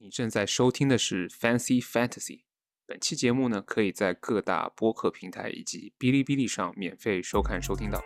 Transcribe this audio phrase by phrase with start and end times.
[0.00, 2.42] 你正在收听的是 Fancy Fantasy。
[2.86, 8.00] 本期节目呢，可以在各大播客平台以及哔哩哔哩上免费收看收听到。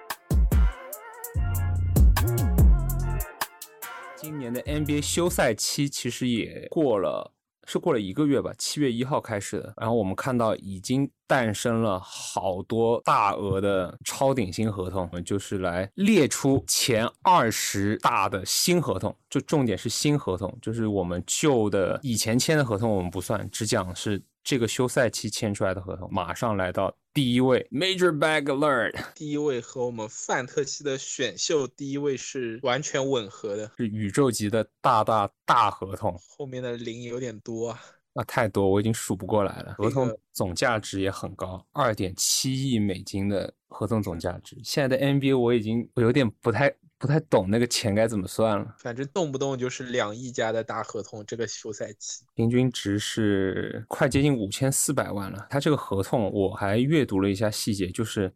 [4.17, 7.35] 今年的 NBA 休赛期其实也过了。
[7.67, 9.73] 是过了一个月吧，七月一号开始的。
[9.77, 19.17] 然后我们看到已经诞生了好多大额的超顶薪合同，就是来列出前二十大的新合同。
[19.31, 24.23] 就重点是新合同，就是我们旧的以前签的合同我们不算，只讲是。
[24.45, 36.19] 这个休赛期签出来的合同，马上来到第一位，Major Bag Alert，第一位和我们范特西的选秀第一位是完全吻合的，是宇宙级的大大大合同。
[36.37, 37.81] 后面的零有点多啊，
[38.15, 39.75] 那太多，我已经数不过来了。
[39.79, 44.59] 合同总价值也很高，二点七亿美金的合同总价值。
[44.65, 46.75] 现在的 NBA 我已经我有点不太。
[47.03, 51.27] 不太懂那个钱该怎么算了，反正动不动就是两亿加的大合同。
[51.27, 55.49] 这个休赛期平均值是快接近五千四百万了。
[55.51, 58.33] 他这个合同我还阅读了一下细节，就是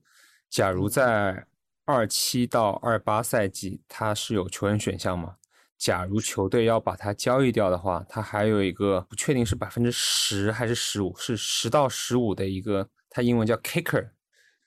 [0.50, 1.46] 假如在
[1.84, 5.36] 二七到二八赛季他是有球员选项嘛？
[5.78, 14.08] 假如球队要把它交易掉的话，他还有一个不确定是百分之十还是十五，是十到十五的一个，他英文叫 kicker。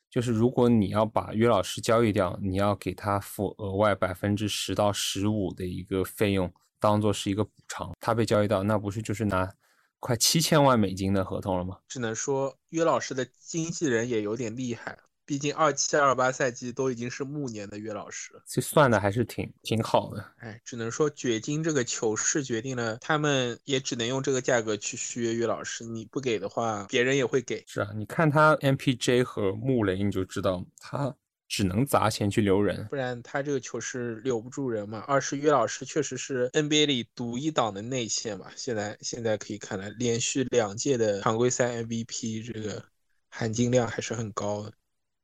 [0.09, 7.91] 就是如果你要把约老师交易掉，你要给他付额外百分之十到十五的一个费用，当做是一个补偿。
[7.99, 9.53] 他被交易到，那不是就是拿
[9.99, 11.77] 快七千万美金的合同了吗？
[11.87, 14.97] 只能说约老师的经纪人也有点厉害。
[15.29, 20.25] 毕竟二七二八赛季都已经是暮年的约老师了，这算的还是挺挺好的。
[20.39, 25.83] 哎，只能说掘金这个球市决定了，他们也只能用这个价格去续约约老师。
[25.83, 27.63] 你不给的话，别人也会给。
[27.67, 31.15] 是啊，你看他 MPJ 和穆雷，你就知道他
[31.47, 35.03] 只能砸钱去留人，不然他这个球是留不住人嘛。
[35.07, 42.83] 二是约老师确实是 NBA 里独一档的内线嘛，现在现在可以看来，连续两届的常规赛 MVP 这个
[43.29, 44.73] 含金量还是很高的。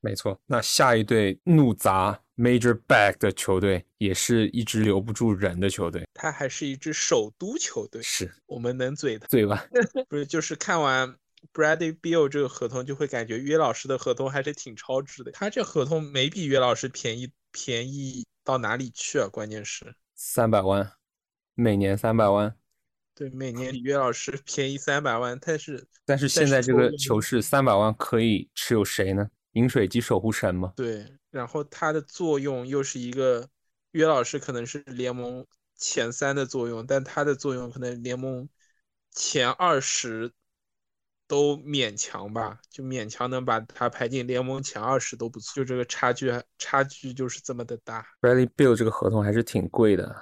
[0.06, 6.08] 没错，那下一队怒砸 Major Bag 的球队，也是一支留不住人的球队。
[6.14, 9.66] 他还是一支首都球队，是我们能嘴的嘴吧？
[10.08, 11.12] 不是，就是看完
[11.52, 15.32] Bradley Beal 这个合同，就会感觉约老师的合同还是挺超值的。
[15.32, 19.28] 他这合同没比约老师便宜，便宜到哪里去啊？
[19.28, 20.92] 关键是三百万，
[21.56, 22.56] 每年三百万。
[23.16, 29.28] 对，每年比约老师便宜三百万，但是但是现在这个球市三百万可以持有谁呢？
[29.56, 30.72] 饮水机守护神吗？
[30.76, 33.50] 对，然后它的作用又是一个
[33.92, 35.46] 约老师可能是联盟
[35.76, 38.48] 前三的作用，但它的作用可能联盟
[39.12, 40.32] 前二十
[41.28, 48.06] 都勉强吧，就勉强能把它排进联盟前二十都不错，就这个差距差距就是这么的大。
[48.22, 50.16] Bradley Bill 这个合同还是挺贵的，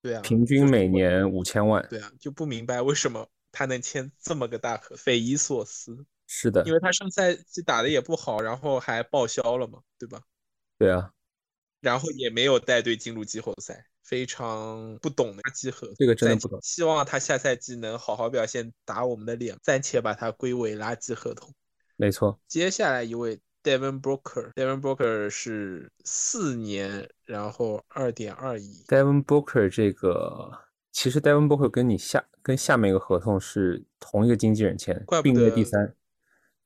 [0.00, 1.86] 对啊，平均每年五千万。
[1.90, 6.06] 对啊，就不明白为什么他能签这么个大合，匪夷所思。
[6.26, 10.20] 是的，因为他上赛季打的也不好，然后还报销了嘛，对吧？
[10.76, 11.12] 对啊，
[11.80, 15.94] 然后也没有带队进入季后赛，非常不懂的垃圾合同。
[15.96, 16.58] 这个真的不懂。
[16.62, 21.54] 希望他下赛季能好好表现，打我们的脸，暂且把他归为垃圾合同。
[21.96, 22.38] 没错。
[22.48, 28.84] 接下来一位 Devin Booker，Devin Booker 是四年，然后二点二亿。
[28.88, 30.50] Devin Booker 这个，
[30.92, 35.94] 其实 Devin Booker 跟你下跟下面一个合同是同一个经纪人签，并列第三。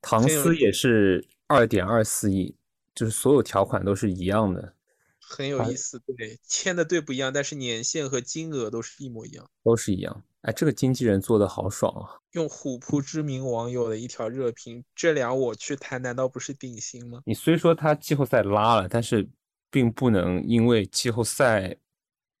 [0.01, 2.55] 唐斯也是二点二四亿，
[2.95, 4.73] 就是所有条款都是一样的，
[5.19, 5.99] 很有意思。
[6.17, 10.23] 对，签的队不一样，但是年限和金额都是一模一样，都是一样。
[10.41, 12.17] 哎，这个经纪人做的好爽啊！
[12.31, 19.29] 用虎扑知名网友的一条热评：“这俩我去谈，难道不是顶薪吗？”你虽说他季后赛拉了，但是
[19.69, 21.77] 并不能因为季后赛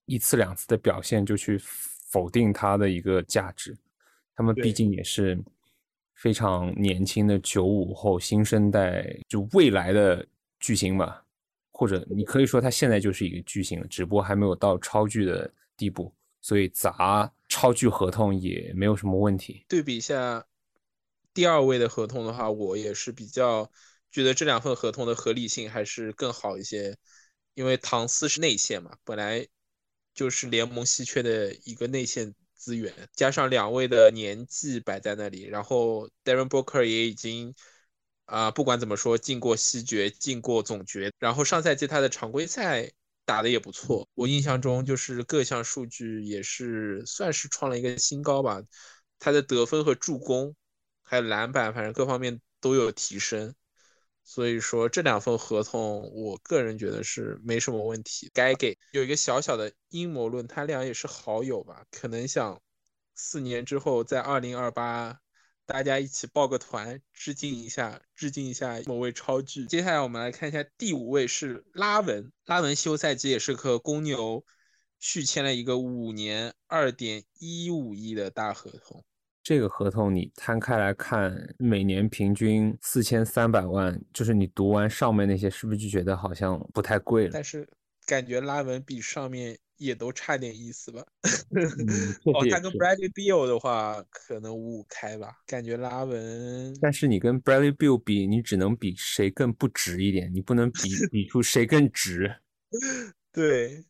[0.05, 3.77] 一次两次的表现就去否定他的一个价值。
[4.35, 5.39] 他们毕竟也是。
[6.21, 10.23] 非常年轻的九五后新生代，就未来的
[10.59, 11.25] 巨星吧，
[11.71, 19.65] 或者你可以说他现在就是一个巨星了，只不过还没有到超巨的地步，所以砸超巨合同也没有什么问题。
[19.67, 20.45] 对比一下
[21.33, 23.71] 第二位的合同的话，我也是比较
[24.11, 26.95] 觉得这两份合同的合理性还是更好一些，
[27.55, 29.47] 因为唐斯是内线嘛，本来
[30.13, 32.35] 就是联盟稀缺的一个内线。
[32.61, 37.55] 资源加上两位的年纪摆在那里，然后 Darren Booker 也已经
[38.25, 42.91] 啊，不管怎么说进过西决，进过总决，然后上赛季他的常规赛
[43.25, 48.61] 打的也不错，我印象中就是各项数据也是算是创了一个新高吧，
[49.17, 50.55] 他的得分和助攻
[51.01, 53.55] 还有篮板，反正各方面都有提升。
[54.33, 58.77] 所以说这两份合同，我个人觉得是没什么问题，该给。
[58.93, 61.85] 有一个小小的阴谋论，他俩也是好友吧？
[61.91, 62.61] 可能想
[63.13, 65.19] 四年之后，在二零二八，
[65.65, 69.65] 大家一起报个团，致敬一下，致敬一下某位超巨。
[69.65, 74.45] 接下来我们来看一下第五位是拉文，拉文休赛季也是和公牛
[74.97, 79.03] 续签了一个五年二点一五亿的大合同。
[79.43, 87.31] 这个合同你摊开来看，每年平均四千三百万，就是你读完上面那些，是不是就觉得好像不太贵了？
[87.33, 87.67] 但是
[88.05, 91.03] 感觉拉文比上面也都差点意思吧？
[92.33, 95.33] 哦，他跟 Bradley Beal 的话，可能五五开吧。
[95.47, 102.31] 感觉拉文，但是你跟 Bradley Beal 比，你只能比谁更不值一点，你不能比比出谁更值。
[103.33, 103.85] 对，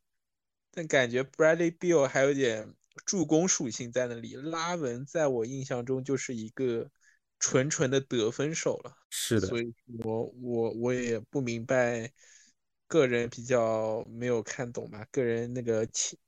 [0.72, 2.74] 但感觉 Bradley Beal 还有点。
[3.06, 6.90] 助攻属性在那里，拉文在我印象中就是一个
[7.40, 8.96] 纯纯的得分手了。
[9.10, 9.74] 是的，所以
[10.04, 12.12] 我我我也不明白，
[12.88, 16.20] 个人比较没有看懂吧，个人那个浅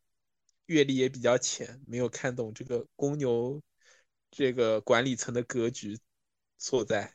[0.68, 3.62] 阅历也比较浅，没有看懂这个公牛
[4.32, 6.00] 这个管理层的格局
[6.58, 7.14] 所在。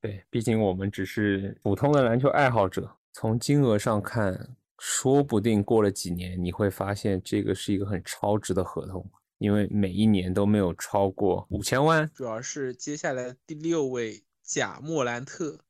[0.00, 4.56] 对，毕竟我们只是普通的篮球爱好者，从金额上看。
[4.82, 9.06] 说不定过了几年，你会发现这个是一个很超值的合同，
[9.36, 12.10] 因为每一年都没有超过五千万。
[12.14, 15.60] 主要是接下来第六位贾莫兰特，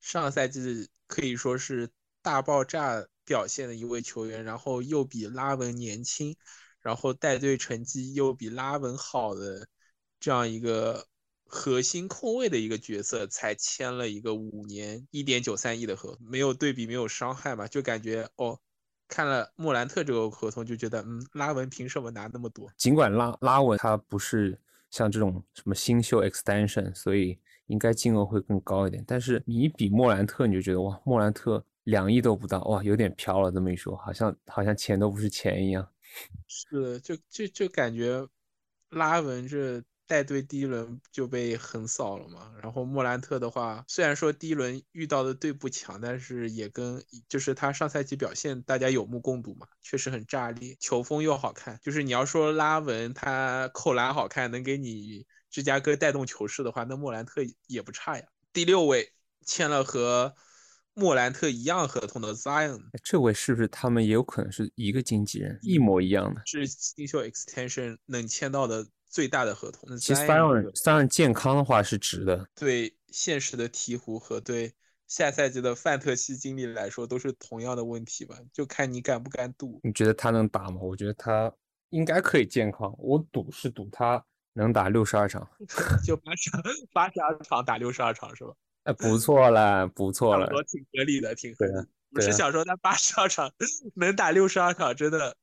[0.00, 1.90] 上赛季可以说是
[2.22, 6.36] 大爆炸表现的一位球员，然后又比拉文年轻，
[6.80, 9.66] 然后带队成绩又比拉文好的
[10.20, 11.08] 这样一个。
[11.54, 18.58] 核心控卫的一个角色才签了一个五年一点九三亿的合同，没有对比没有伤害嘛，就感觉哦，
[19.06, 22.72] 看了莫兰特这个合同就觉得，嗯，拉文凭什么拿那么多？
[22.78, 24.58] 尽管拉拉文他不是
[24.90, 33.52] 像这种什么新秀 extension，所以应该金额会更高一点，但是你比莫兰特你就觉得哇，莫兰特两亿都不到，哇，有点飘了。
[33.52, 35.86] 这么一说，好像好像钱都不是钱一样。
[36.48, 38.26] 是，就就就感觉
[38.88, 39.84] 拉文这。
[40.12, 51.78] 带队第一轮就被横扫了嘛，然后莫兰特的话，虽然说第一轮遇到的队不强，但是也跟就是他上赛季表现大家有目共睹嘛，确实很炸裂，球风又好看。
[51.80, 58.24] 就是你要说拉文他扣篮好看，能给你芝加哥带动球势的话，那莫兰特也不差呀。
[58.52, 59.14] 第六位
[59.46, 60.34] 签了和
[60.92, 66.42] 莫兰特一样合同的 Zion，这位是不是他们也有可能是一个经纪人，一模一样的？
[66.44, 68.86] 是新秀 extension 能签到的。
[69.12, 72.48] 最大的合同，其实三人三人健康的话是值的。
[72.54, 74.72] 对现实的鹈鹕和对
[75.06, 78.34] 下赛季的范特西经历来说，都是同样的问题吧？
[78.54, 79.78] 就看你敢不敢赌。
[79.84, 80.80] 你觉得他能打吗？
[80.80, 81.52] 我觉得他
[81.90, 82.90] 应该可以健康。
[82.98, 84.24] 我赌是赌他
[84.54, 85.46] 能打六十二场，
[86.02, 86.50] 就八十
[86.94, 88.54] 八十二场打六十二场是吧？
[88.84, 91.86] 哎，不错了，不错了，挺合理的，挺合理的。
[92.12, 93.52] 我是想说，他八十二场
[93.94, 95.36] 能打六十二场，真的。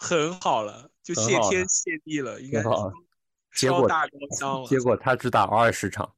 [0.00, 4.66] 很好了，就谢天谢地了，应该超大高 香了。
[4.66, 6.16] 结果他只打二十场，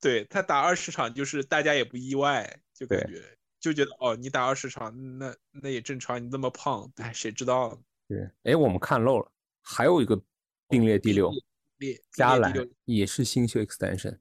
[0.00, 3.22] 对他打二十场，就是大家也不意外，就感觉
[3.60, 7.80] 就觉得哦，你打二十场，那那也正常，你那么胖，哎，谁知道？
[8.08, 9.30] 对，哎，我们看漏了，
[9.62, 10.20] 还有一个
[10.68, 11.30] 并列第六，
[11.76, 12.52] 列加兰
[12.86, 14.18] 也是新秀 extension，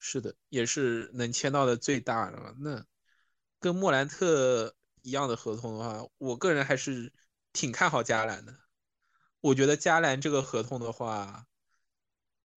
[0.00, 2.52] 是的，也是能签到的最大的了。
[2.58, 2.84] 那
[3.60, 7.12] 跟莫兰特一样的合同的话，我个人还是。
[7.56, 8.54] 挺看好加兰的，
[9.40, 11.46] 我觉得加兰这个合同的话，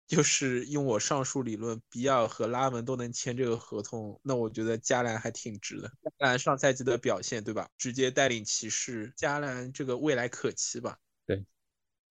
[0.05, 5.89] 就是用我上述理论，比尔和拉文都能签这个合同，那我觉得加兰还挺值的。
[6.03, 7.69] 加兰上赛季的表现，对吧？
[7.77, 10.97] 直接带领骑士，加兰这个未来可期吧？
[11.25, 11.45] 对。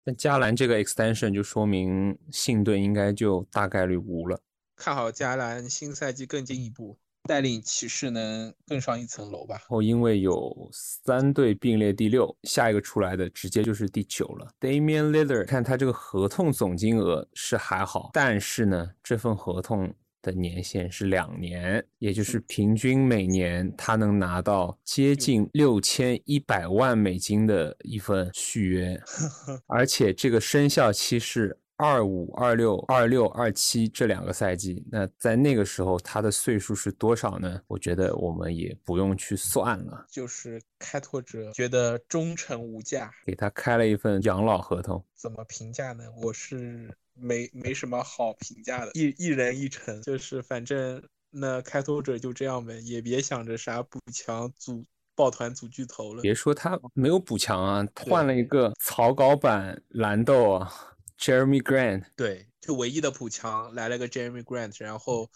[0.06, 4.41] 那加兰这个 extension 就说明信队应该就大概率无了。
[4.77, 6.98] 看好加兰新赛季更进一步。
[7.27, 9.55] 带领骑士能更上一层楼吧。
[9.55, 14.48] 然后因为有三队并列第六，下一个出来的直接就是第九了。
[14.60, 29.00] Damian Lillard，看他这个合同总金额是还好，但是呢，这份合同的年限是两年，也就是平均每年他能拿到接近六千一百万美金的一份续约，
[29.67, 31.60] 而且这个生效期是。
[31.77, 37.62] 二五、二六、二六、二七这两个赛季，那在那个时候他的岁数是多少呢？
[37.67, 45.05] 我觉得我们也不用去算了，就是开拓者觉得忠诚无价，给他开了一份养老合同。
[45.15, 46.03] 怎么评价呢？
[46.24, 56.24] 我是没没什么好评价的，一一人一城，就是反正那开拓者就这样呗，也别想着啥补强组抱团组巨头了。
[56.24, 60.74] 别说他没有补强啊，换了一个草稿版蓝豆啊。
[61.19, 65.29] Jeremy Grant，对，就唯一的补强来了个 Jeremy Grant，然后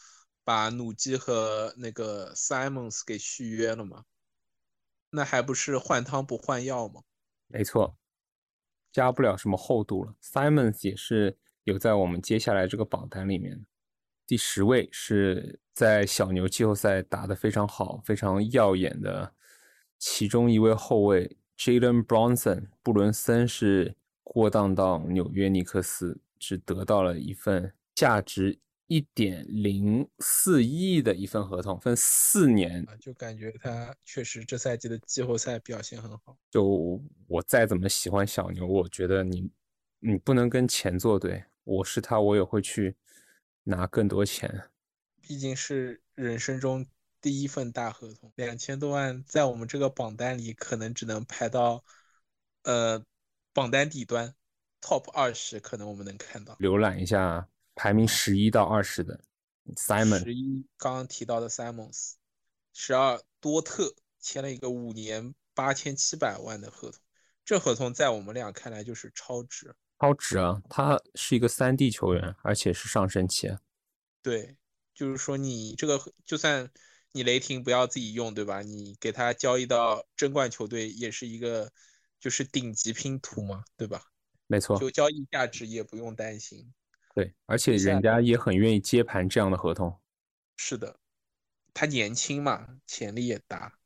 [0.44, 4.04] 把努基和那个 Simons 给续约了嘛，
[5.10, 7.02] 那还不是换汤不换药吗？
[7.48, 7.98] 没错，
[8.92, 10.16] 加不了什么厚度了。
[10.22, 13.66] Simons 也是有在我们接下来这个榜单里面，
[14.26, 19.34] 第十位是在小牛季后赛打得非常好、非常耀眼的
[19.98, 22.70] 其中一位后卫 Jalen Bronson。
[22.82, 28.60] 布伦森是过档到纽约尼克斯，只得到了一份价值。
[28.88, 36.38] 一点零四亿的一份合同，分四年，就感觉他确实这赛季的季后赛表现很好。
[36.50, 39.50] 就我再怎么喜欢小牛，我觉得你
[40.00, 41.42] 你不能跟钱作对。
[41.64, 42.94] 我是他，我也会去
[43.64, 44.70] 拿更多钱。
[45.22, 46.86] 毕竟是人生中
[47.22, 51.82] 第一份大合同，两千多万，在我们这个榜单里可能只能排到
[52.64, 53.02] 呃
[53.54, 54.36] 榜单底端
[54.82, 56.56] ，top 二十可能我们能看到。
[56.56, 57.48] 浏览一下。
[57.74, 59.22] 排名十一到二十的
[59.76, 62.16] Simon，十一刚刚提到的 Simons，
[62.74, 67.00] 十二多特签了一个五年八千七百万的合同，
[67.46, 70.62] 这合同在我们俩看来就是超值，超值啊！
[70.70, 73.50] 他是一个三 D 球员，而且是上升期。
[74.22, 74.58] 对，
[74.94, 76.70] 就是说你这个就算
[77.14, 78.62] 你雷霆不要自己用，对吧？
[78.62, 81.72] 你给他交易到争冠球队也是一个
[82.22, 84.02] 就是顶级拼图嘛，对吧？
[84.48, 86.72] 没错，就交易价值也不用担心。
[87.14, 90.00] 对，而且人家也很愿意接盘这样的合同。
[90.56, 91.00] 是的，
[91.74, 93.78] 他年轻嘛，潜力也大。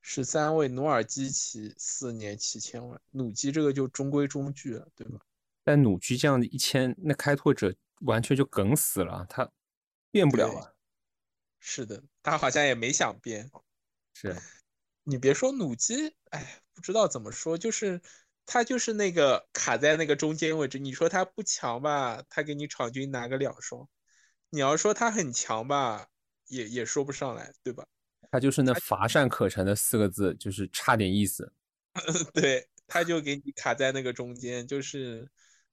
[0.00, 5.18] 十三位努尔基奇四年七千万，努基这个就中规中矩了，对吧？
[5.64, 9.50] 但努基这样的一千，那开拓者完全就梗死了，他
[10.10, 10.76] 变不了了。
[11.58, 13.50] 是的，他好像也没想变。
[14.12, 14.36] 是，
[15.04, 18.00] 你别说努基，哎，不知道怎么说，就是。
[18.46, 23.88] 他就是那个卡在那个中间位置，你说他不强吧，他给你场均拿个两双；
[24.50, 26.08] 你要说他很强吧，
[26.48, 27.86] 也也说不上来，对吧？
[28.30, 31.50] 他就是那乏善可陈的四个字，就是差点意思。
[32.34, 35.26] 对，他就给你卡在那个中间，就是，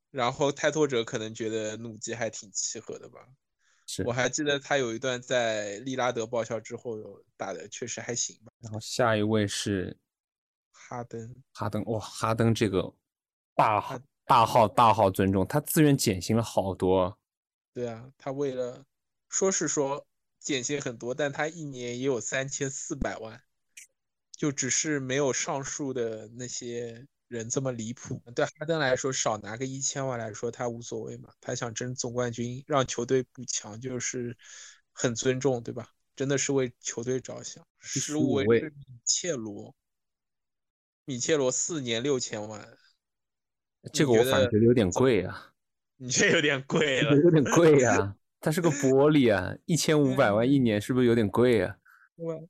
[0.10, 3.20] 然后开拓者可能觉得努基还挺契合的吧。
[3.86, 6.98] 是我还记得他有一段在利拉德报销之后
[7.36, 8.53] 打的确实还行吧。
[8.62, 9.98] 然后下一位是。
[10.91, 12.93] 哈登，哈登，哇，哈登这个
[13.55, 17.17] 大号大号大号尊重，他自愿减薪了好多。
[17.71, 18.86] 对啊，他为了
[19.29, 20.05] 说是说
[20.38, 23.41] 减薪很多，但他一年也有三千四百万，
[24.36, 28.21] 就只是没有上述的那些人这么离谱。
[28.36, 31.29] 对哈登来说，少拿个一千万来说，他无所谓嘛。
[31.39, 34.38] 他想争总冠军，让球队补强，就是
[34.91, 35.88] 很尊重，对吧？
[36.17, 37.65] 真的是为球队着想。
[37.79, 38.62] 十五位
[39.05, 39.74] 切罗。
[41.11, 42.65] 米切罗四年六千万，
[43.91, 45.51] 这个我反觉得有点贵啊。
[45.97, 48.15] 你这有点贵了，有点贵呀。
[48.39, 51.75] 它是个玻璃啊，一千五百万一年是不是有点贵啊？
[52.15, 52.47] 我，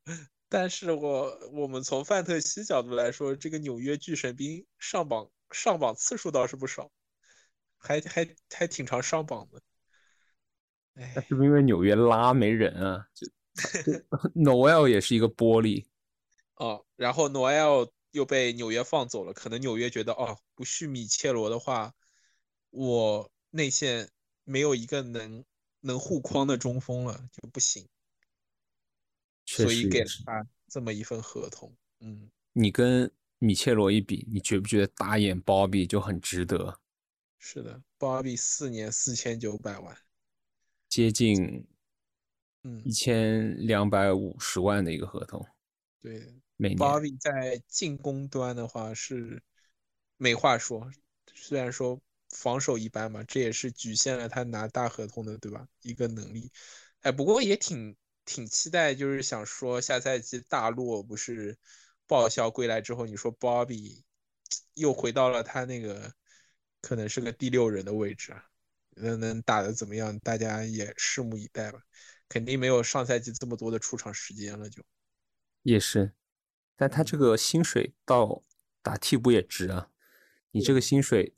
[0.48, 6.92] 但是我我们从范特西角度来说，这个纽约巨神兵上榜上榜次数倒是不少，
[7.80, 9.60] 还还还挺常上榜的。
[11.02, 13.08] 哎，是不是因为纽约拉没人啊？
[13.16, 13.26] 就
[14.36, 15.84] Noel 也是一个玻璃
[16.58, 17.90] 哦，然后 Noel。
[18.12, 21.94] 又被纽约放走了，可能纽约觉得哦，不续米切罗的话，
[22.70, 24.10] 我内线
[24.44, 25.46] 没有一个能
[25.80, 27.88] 能护框的中锋了，就不行，
[29.46, 31.74] 所以给了他这么一份合同。
[32.02, 36.80] 嗯，你跟米切罗一比，你觉不觉得打眼鲍比就很值得？
[37.40, 39.98] 是的，鲍比四年四千九百万，
[40.90, 41.66] 接近
[42.64, 45.48] 嗯一千两百五十万的一个合同。
[46.02, 46.36] 对。
[46.78, 49.42] 巴比在进攻端的话是
[50.18, 50.92] 没话说，
[51.34, 52.00] 虽然说
[52.30, 55.68] 防守一般嘛，这也是局限了他拿大合同的，对吧？
[55.82, 56.52] 一个能力。
[57.02, 61.58] 哎，不过也挺挺期待，就是想说下赛季大洛不是
[62.08, 64.04] 报销归来之后，你说 Bobby
[64.76, 66.14] 又回到了他那个
[66.82, 68.46] 可能是个第六人的位置啊，
[68.96, 70.18] 能能打的怎么样？
[70.20, 71.82] 大家也拭目以待吧。
[72.30, 74.84] 肯定没有上赛季这么多的出场时间了，就
[75.64, 76.14] 也是。
[76.82, 78.42] 但他这个薪水到
[78.82, 79.92] 打替补也值啊！
[80.50, 81.36] 你这个薪水，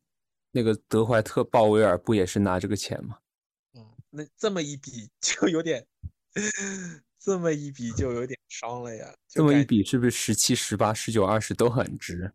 [0.51, 3.19] 那个德怀特·鲍威尔不也是拿这个钱吗？
[3.73, 5.85] 嗯，那这么一比就有点，
[7.19, 9.13] 这么一比就有点伤了呀。
[9.27, 12.31] 这么一比是不是十七、十八、十九、二十都很值？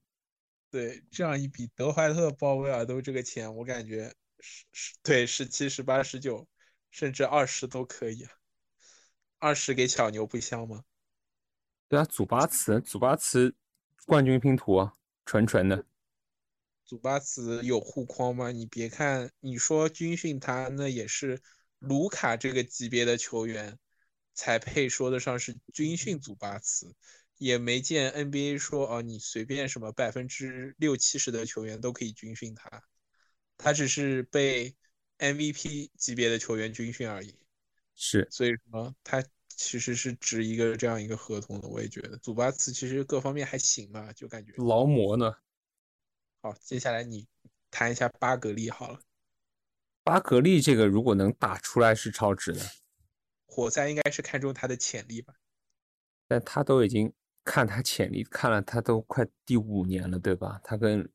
[0.70, 6.46] 对，这样一比，德怀特·鲍威尔都这个钱，我感觉十十对十七、十八、十九，
[6.90, 8.28] 甚至二十都可以。
[9.38, 10.82] 二十给小牛不香吗？
[11.88, 13.54] 对啊，祖巴茨，祖巴茨
[14.04, 15.86] 冠军拼图啊，纯纯的。
[16.84, 18.50] 祖巴茨有护框吗？
[18.50, 21.40] 你别看你说军训他那也是
[21.78, 23.78] 卢卡这个级别的球员
[24.34, 26.94] 才配说得上是军训祖巴茨，
[27.38, 32.82] 也没见 NBA 说哦，你随便什么百分之六七十的球员都可以军训他，
[33.56, 34.76] 他只是被
[35.18, 37.34] MVP 级别的球员军训而已。
[37.94, 39.22] 是，所以说他
[39.58, 41.68] 其实是值一个这样一个合同的。
[41.68, 45.34] 我也觉得祖巴茨其实各方面还行吧，就感觉劳模呢。
[46.40, 47.26] 好，接下来你
[47.68, 49.00] 谈一下巴格利好了。
[50.04, 52.60] 巴格利这个如果能打出来是超值的，
[53.46, 55.34] 活塞应该是看中他的潜力吧？
[56.28, 57.12] 但他都已经
[57.42, 60.60] 看他潜力，看了他都快第五年了，对吧？
[60.62, 61.10] 他跟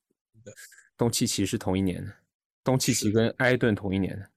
[0.98, 2.14] 东契奇是同一年的，
[2.62, 4.30] 东契奇跟埃顿同一年的，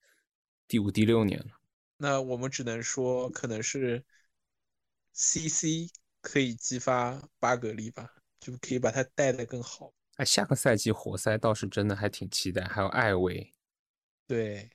[0.69, 1.56] 第五、第六年了。
[1.97, 4.05] 那我们只能说，可能是
[5.15, 9.93] CC 可以激发巴格利吧，就可以把他带的更好。
[10.17, 13.53] 哎，下个赛季活塞倒是真的还挺期待，还有艾维。
[14.27, 14.71] 对，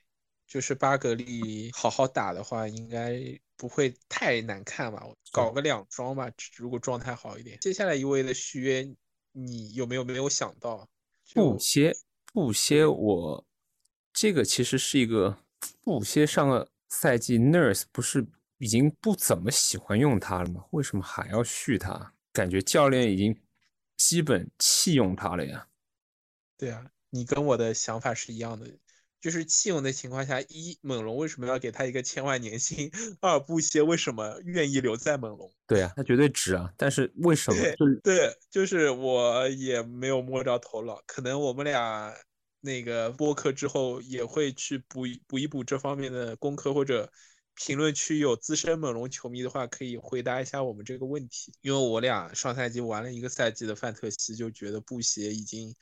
[0.47, 3.19] 就是巴格利好好打的话，应该
[3.55, 5.03] 不会太难看吧？
[5.31, 7.57] 搞个两双吧，如果状态好一点。
[7.59, 8.95] 接下来一位的续约，
[9.31, 10.87] 你有没有没有想到？
[11.33, 11.95] 布歇，
[12.33, 13.45] 布歇，我
[14.11, 15.37] 这个其实是一个
[15.81, 18.27] 布歇上个赛季 Nurse 不是
[18.60, 20.63] 已经不怎么喜欢用他了吗？
[20.69, 22.13] 为什么还要续他？
[22.31, 23.36] 感觉教练已经。
[23.98, 25.67] 基本弃用他了呀？
[26.57, 28.65] 对啊，你跟我的想法是一样的，
[29.21, 32.89] 就是弃用的情况下，一猛龙为什么要给他一个千万年薪？
[33.21, 35.53] 二布歇为什么愿意留在猛龙？
[35.67, 36.74] 对啊，他绝对值啊！
[36.75, 37.62] 但是为什么？
[38.03, 42.12] 对，就是我也没有摸着头脑，可能我们俩
[42.61, 47.11] 那个播客之后也会去补补一补这方面的功课，或者。
[47.53, 51.53] 评论区有资深猛龙球迷的话，可以回答一下我们这个问题。
[51.61, 55.75] 因为我俩上赛季玩了一个赛季的范特西，就觉得布鞋已经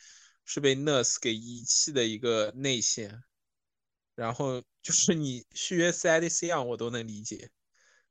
[0.45, 3.21] 是被 Nurse 给遗弃的一个内线。
[4.15, 7.51] 然后就是你续约 CIDC 啊，我都能理解。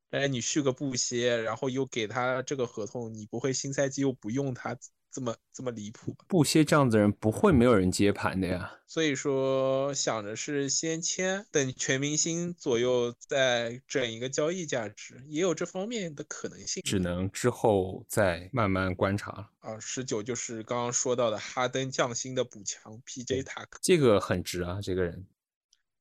[0.09, 4.79] 但是你续个布鞋，然后又给他这个合同，你不会新赛季又不用他？
[5.19, 8.79] 这么这么离谱，布歇这样子人不会没有人接盘的呀。
[8.87, 16.81] 所以说想着是先签，等全明星左右再整一个交易价值，也有这方面的可能性。
[16.85, 19.51] 只能之后再慢慢观察了。
[19.59, 23.43] 啊，十九就是刚刚说到的哈登降薪的补强，P.J.
[23.43, 25.27] 塔克，这个很值啊，这个人。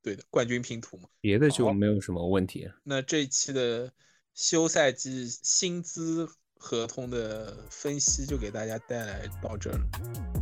[0.04, 1.10] 对的，冠军拼图嘛。
[1.20, 2.70] 别的就没有什么问题。
[2.84, 3.92] 那这一期的
[4.36, 6.30] 休赛季薪资。
[6.58, 10.37] 合同的分析就给大家带来到这了。